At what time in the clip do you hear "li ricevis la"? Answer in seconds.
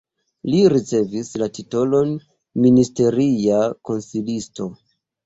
0.51-1.47